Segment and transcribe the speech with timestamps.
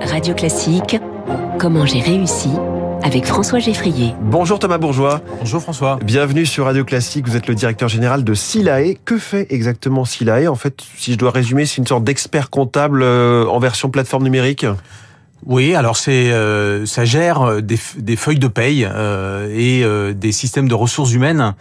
[0.00, 0.98] Radio Classique,
[1.58, 2.50] comment j'ai réussi
[3.02, 4.14] avec François Geffrier.
[4.20, 5.20] Bonjour Thomas Bourgeois.
[5.40, 5.98] Bonjour François.
[6.04, 7.26] Bienvenue sur Radio Classique.
[7.26, 8.94] Vous êtes le directeur général de Silae.
[9.04, 10.46] Que fait exactement Silae?
[10.48, 14.24] En fait, si je dois résumer, c'est une sorte d'expert comptable euh, en version plateforme
[14.24, 14.66] numérique
[15.44, 20.12] oui, alors c'est euh, ça gère euh, des, des, feuilles de paye euh, et euh,
[20.12, 21.54] des systèmes de ressources humaines.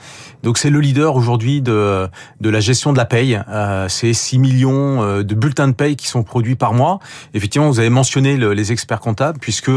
[0.43, 2.07] Donc c'est le leader aujourd'hui de
[2.41, 3.41] de la gestion de la paye.
[3.49, 6.99] Euh, c'est 6 millions euh, de bulletins de paye qui sont produits par mois.
[7.33, 9.71] Effectivement, vous avez mentionné le, les experts comptables puisque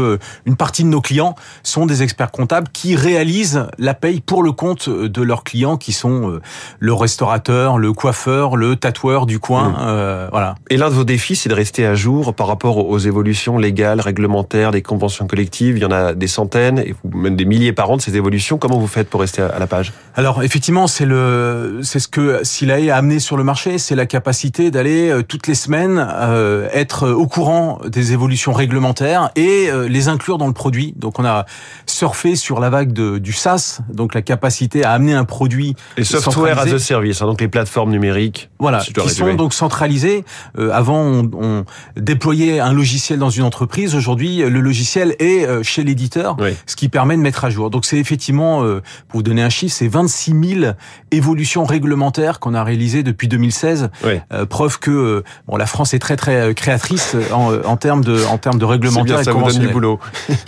[0.45, 4.51] une partie de nos clients sont des experts comptables qui réalisent la paye pour le
[4.51, 6.39] compte de leurs clients qui sont
[6.79, 9.69] le restaurateur, le coiffeur, le tatoueur du coin.
[9.69, 10.29] Mmh.
[10.31, 10.55] voilà.
[10.69, 13.94] Et l'un de vos défis, c'est de rester à jour par rapport aux évolutions légales
[13.99, 15.77] réglementaires, des conventions collectives.
[15.77, 18.57] Il y en a des centaines et même des milliers par an de ces évolutions.
[18.57, 19.93] Comment vous faites pour rester à la page?
[20.15, 24.05] Alors effectivement, c'est le, c'est ce que Silae a amené sur le marché, c'est la
[24.05, 29.87] capacité d'aller euh, toutes les semaines euh, être au courant des évolutions réglementaires et euh,
[29.87, 30.93] les inclure dans le produit.
[30.97, 31.45] Donc on a
[31.85, 35.75] surfé sur la vague de, du SaaS, donc la capacité à amener un produit.
[35.97, 38.49] Les software as a service, hein, donc les plateformes numériques.
[38.59, 40.23] Voilà, qui sont donc centralisées.
[40.71, 41.65] avant, on, on
[41.97, 46.89] déployait un logiciel dans une entreprise Aujourd'hui, le logiciel est euh, chez l'éditeur, ce qui
[46.89, 47.69] permet de mettre à jour.
[47.69, 50.73] Donc c'est effectivement, euh, pour vous donner un chiffre, c'est 26 000
[51.11, 53.89] évolutions réglementaires qu'on a réalisées depuis 2016.
[54.05, 58.37] Euh, preuve que bon, la France est très très créatrice en, en termes de en
[58.37, 59.23] termes de réglementaire.
[59.23, 59.99] ça vous donne du boulot.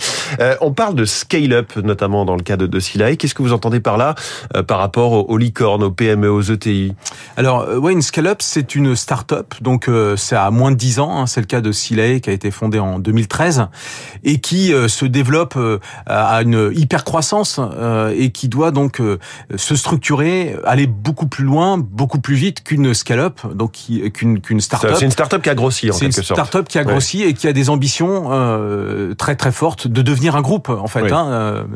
[0.60, 3.16] on parle de scale-up notamment dans le cas de, de Silae.
[3.16, 4.14] Qu'est-ce que vous entendez par là
[4.66, 6.94] par rapport aux, licornes, aux PME, aux ETI
[7.36, 9.54] Alors, ouais, une scale-up, c'est une start-up.
[9.60, 11.18] Donc, c'est à moins de 10 ans.
[11.18, 11.26] Hein.
[11.26, 13.68] C'est le cas de Silae qui a été fondé en 2013
[14.24, 19.00] et qui euh, se développe euh, à une hyper croissance euh, et qui doit donc
[19.56, 23.72] se structurer, aller beaucoup plus loin, beaucoup plus vite qu'une scale-up, donc
[24.12, 24.96] qu'une qu'une start-up.
[24.98, 26.26] C'est une start-up qui a grossi en quelque sorte.
[26.26, 28.28] C'est une start-up qui a grossi et qui a des ambitions
[29.16, 31.10] très très fortes de devenir un groupe en fait.
[31.12, 31.66] Hein,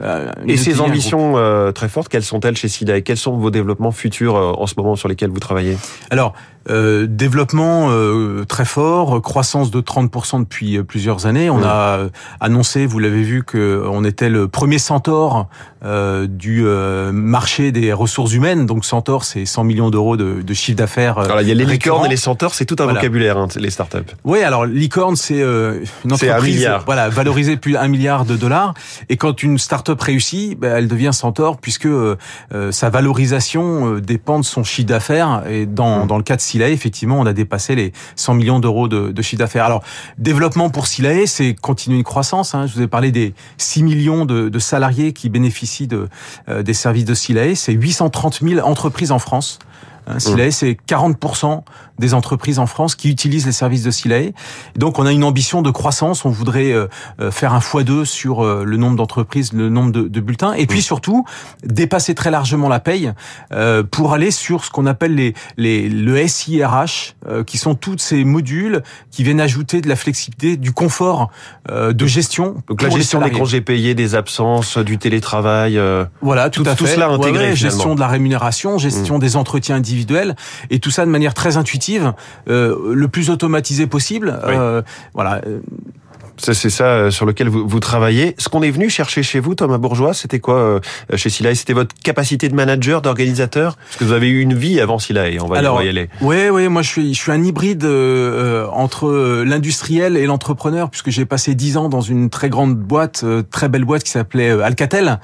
[0.47, 1.35] et ces ambitions
[1.75, 4.97] très fortes, quelles sont-elles chez SIDA et quels sont vos développements futurs en ce moment
[4.97, 5.77] sur lesquels vous travaillez?
[6.11, 6.35] Alors
[6.71, 11.51] euh, développement euh, très fort, croissance de 30% depuis euh, plusieurs années.
[11.51, 12.07] On a
[12.41, 15.49] annoncé, vous l'avez vu, que on était le premier centaure
[15.85, 16.65] euh, du
[17.13, 18.67] marché des ressources humaines.
[18.67, 21.19] Donc centaure, c'est 100 millions d'euros de, de, chiffre d'affaires.
[21.19, 23.71] Alors il y a les licornes et les centaures, c'est tout un vocabulaire, hein, les
[23.71, 23.99] startups.
[24.25, 28.75] Oui, alors licorne, c'est une entreprise, voilà, valorisée plus d'un milliard de dollars.
[29.09, 31.89] Et quand une startup réussit, ben, elle devient centaure puisque
[32.71, 35.43] sa valorisation dépend de son chiffre d'affaires.
[35.49, 36.07] Et dans, mmh.
[36.07, 39.23] dans le cas de Silae, effectivement, on a dépassé les 100 millions d'euros de, de,
[39.23, 39.65] chiffre d'affaires.
[39.65, 39.83] Alors,
[40.19, 42.55] développement pour Silae, c'est continuer une croissance.
[42.55, 42.67] Hein.
[42.67, 46.09] Je vous ai parlé des 6 millions de, de salariés qui bénéficient de,
[46.51, 47.55] euh, des services de Silae.
[47.55, 49.61] C'est 830 000 entreprises en France.
[50.07, 51.63] Hein, Silae, c'est 40%
[52.03, 54.33] des entreprises en France qui utilisent les services de Silae.
[54.77, 56.25] Donc, on a une ambition de croissance.
[56.25, 56.89] On voudrait euh,
[57.21, 60.53] euh, faire un x2 sur euh, le nombre d'entreprises, le nombre de, de, bulletins.
[60.55, 61.25] Et puis, surtout,
[61.65, 63.13] dépasser très largement la paye
[63.93, 67.15] pour aller sur ce qu'on appelle les, les, le SIRH,
[67.47, 71.31] qui sont tous ces modules qui viennent ajouter de la flexibilité, du confort
[71.71, 72.57] de gestion.
[72.67, 75.81] Donc, la gestion des congés payés, des absences, du télétravail.
[76.21, 76.77] voilà, tout, à fait.
[76.77, 77.55] Tout cela intégré.
[77.55, 79.21] gestion de la rémunération, gestion mmh.
[79.21, 80.35] des entretiens individuels
[80.71, 81.92] et tout ça de manière très intuitive,
[82.49, 84.39] euh, le plus automatisé possible.
[84.45, 84.83] Euh,
[85.15, 85.41] voilà
[86.39, 88.35] c'est ça euh, sur lequel vous, vous travaillez.
[88.39, 90.81] Ce qu'on est venu chercher chez vous, Thomas Bourgeois, c'était quoi euh,
[91.15, 93.77] chez Silae C'était votre capacité de manager, d'organisateur?
[93.77, 96.09] Parce que vous avez eu une vie avant Silae, on va, Alors, y aller.
[96.21, 101.11] Oui, oui, moi je suis, je suis un hybride euh, entre l'industriel et l'entrepreneur, puisque
[101.11, 105.21] j'ai passé dix ans dans une très grande boîte, très belle boîte qui s'appelait Alcatel,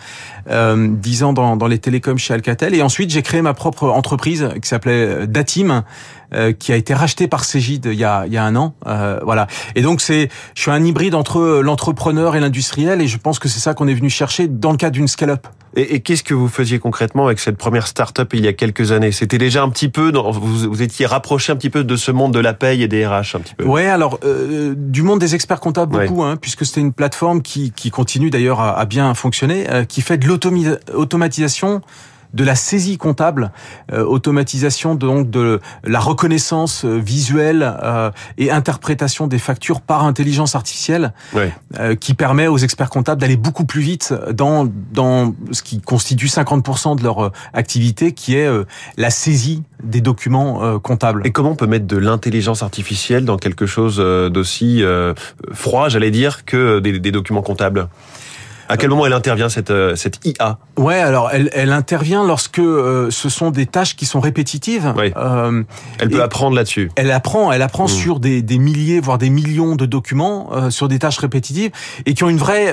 [0.48, 4.48] dix ans dans, dans les télécoms chez Alcatel, et ensuite j'ai créé ma propre entreprise
[4.60, 5.84] qui s'appelait Datim,
[6.58, 8.74] qui a été rachetée par Cégide il y a, il y a un an.
[9.22, 9.46] voilà.
[9.74, 13.48] Et donc c'est, je suis un hybride entre l'entrepreneur et l'industriel, et je pense que
[13.48, 15.46] c'est ça qu'on est venu chercher dans le cadre d'une scale-up.
[15.76, 19.12] Et, qu'est-ce que vous faisiez concrètement avec cette première start-up il y a quelques années?
[19.12, 22.32] C'était déjà un petit peu, vous, vous étiez rapproché un petit peu de ce monde
[22.32, 23.64] de la paye et des RH un petit peu.
[23.64, 27.72] Ouais, alors euh, du monde des experts comptables beaucoup, hein, puisque c'était une plateforme qui,
[27.72, 31.82] qui continue d'ailleurs à, bien fonctionner, euh, qui fait de l'automatisation
[32.34, 33.52] de la saisie comptable,
[33.92, 40.54] euh, automatisation donc de la reconnaissance euh, visuelle euh, et interprétation des factures par intelligence
[40.54, 41.12] artificielle,
[42.00, 46.96] qui permet aux experts comptables d'aller beaucoup plus vite dans dans ce qui constitue 50%
[46.96, 48.48] de leur activité, qui est
[48.96, 51.22] la saisie des documents comptables.
[51.24, 54.82] Et comment on peut mettre de l'intelligence artificielle dans quelque chose d'aussi
[55.52, 57.88] froid, j'allais dire, que des documents comptables?
[58.68, 63.28] À quel moment elle intervient cette cette IA Ouais, alors elle, elle intervient lorsque ce
[63.28, 64.92] sont des tâches qui sont répétitives.
[65.98, 66.90] elle peut apprendre là-dessus.
[66.96, 67.88] Elle apprend, elle apprend mmh.
[67.88, 71.70] sur des, des milliers voire des millions de documents sur des tâches répétitives
[72.06, 72.72] et qui ont une vraie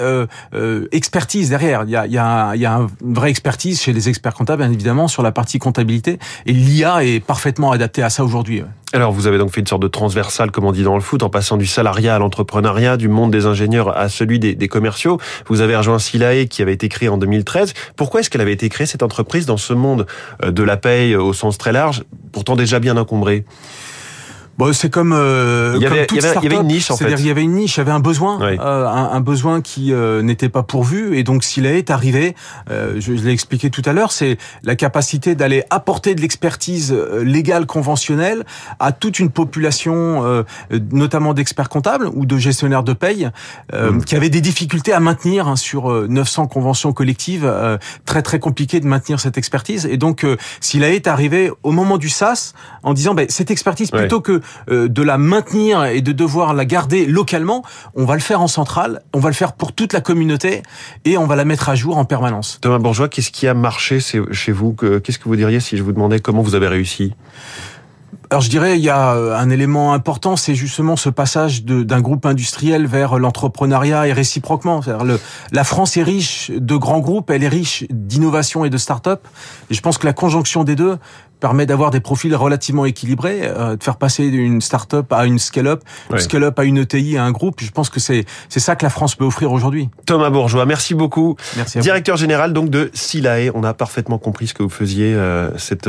[0.91, 1.83] expertise derrière.
[1.85, 4.33] Il y a il y a, il y a une vraie expertise chez les experts
[4.33, 8.63] comptables bien évidemment sur la partie comptabilité et l'IA est parfaitement adaptée à ça aujourd'hui.
[8.95, 11.21] Alors, vous avez donc fait une sorte de transversale, comme on dit dans le foot,
[11.21, 15.19] en passant du salariat à l'entrepreneuriat, du monde des ingénieurs à celui des, commerciaux.
[15.47, 17.73] Vous avez rejoint Silae, qui avait été créé en 2013.
[17.97, 20.05] Pourquoi est-ce qu'elle avait été créée, cette entreprise, dans ce monde
[20.45, 23.43] euh, de la paye au sens très large, pourtant déjà bien encombré
[24.57, 27.11] Bon, c'est comme, euh, il y avait, il y avait, une niche en fait.
[27.11, 29.91] Il y avait une niche, il y avait un besoin, euh, un, un, besoin qui
[29.91, 32.35] euh, n'était pas pourvu, et donc s'il est arrivé,
[32.71, 36.93] euh, je, je l'ai expliqué tout à l'heure, c'est la capacité d'aller apporter de l'expertise
[37.21, 38.45] légale conventionnelle
[38.79, 40.45] à toute une population,
[40.91, 43.29] notamment d'experts comptables ou de gestionnaires de paye,
[43.73, 44.03] mm.
[44.05, 47.51] qui avaient des difficultés à maintenir hein, sur 900 conventions collectives,
[48.05, 50.25] très très compliqué de maintenir cette expertise, et donc
[50.61, 52.53] s'il est arrivé au moment du SAS
[52.83, 57.05] en disant, ben, cette expertise plutôt que de la maintenir et de devoir la garder
[57.05, 57.63] localement,
[57.95, 60.63] on va le faire en centrale, on va le faire pour toute la communauté
[61.05, 62.59] et on va la mettre à jour en permanence.
[62.61, 65.91] Thomas Bourgeois, qu'est-ce qui a marché chez vous Qu'est-ce que vous diriez si je vous
[65.91, 67.13] demandais comment vous avez réussi?
[68.29, 72.01] Alors je dirais il y a euh, un élément important, c'est justement ce passage d'un
[72.01, 74.81] groupe industriel vers l'entrepreneuriat et réciproquement.
[75.03, 75.19] Le,
[75.51, 79.27] la France est riche de grands groupes, elle est riche d'innovation et de start-up.
[79.69, 80.97] Et je pense que la conjonction des deux
[81.45, 85.83] permet d'avoir des profils relativement équilibrés, euh, de faire passer d'une start-up à une scale-up,
[86.11, 87.61] une scale-up à une ETI, à un groupe.
[87.61, 89.89] Je pense que c'est c'est ça que la France peut offrir aujourd'hui.
[90.07, 91.35] Thomas Bourgeois, merci beaucoup.
[91.55, 93.51] Merci Directeur général donc de Silae.
[93.53, 95.87] On a parfaitement compris ce que vous faisiez, euh, cette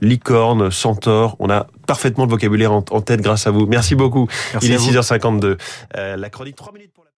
[0.00, 1.34] licorne, centaure.
[1.40, 3.66] On a parfaitement le vocabulaire en, tête grâce à vous.
[3.66, 4.28] Merci beaucoup.
[4.62, 5.58] Il est 6h52.
[5.96, 7.01] Euh, la chronique 3 minutes pour